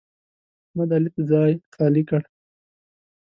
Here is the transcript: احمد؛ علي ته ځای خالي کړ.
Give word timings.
احمد؛ 0.67 0.89
علي 0.95 1.09
ته 1.15 1.21
ځای 1.31 1.51
خالي 1.75 2.03
کړ. 2.09 2.21